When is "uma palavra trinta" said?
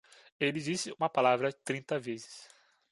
0.93-1.99